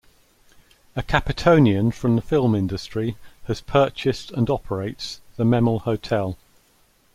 A 0.95 1.03
Capetonian 1.03 1.93
from 1.93 2.15
the 2.15 2.23
film 2.23 2.55
industry 2.55 3.17
has 3.43 3.61
purchased 3.61 4.31
and 4.31 4.49
operates 4.49 5.21
the 5.35 5.43
Memel 5.43 5.81
Hotel. 5.81 6.39